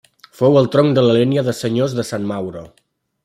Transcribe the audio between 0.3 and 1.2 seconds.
Fou el tronc de la